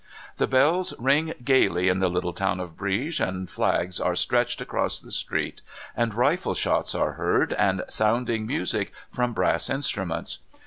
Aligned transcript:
The 0.37 0.47
bells 0.47 0.95
ring 0.97 1.35
gaily 1.43 1.87
in 1.87 1.99
the 1.99 2.09
little 2.09 2.33
town 2.33 2.59
of 2.59 2.75
Brieg, 2.75 3.19
and 3.21 3.47
flags 3.47 3.99
are 3.99 4.15
stretched 4.15 4.59
across 4.59 4.99
the 4.99 5.11
street, 5.11 5.61
and 5.95 6.11
rifle 6.15 6.55
shots 6.55 6.95
are 6.95 7.11
heard, 7.11 7.53
and 7.53 7.83
sounding 7.87 8.47
music 8.47 8.93
from 9.11 9.33
brass 9.33 9.69
instruments. 9.69 10.39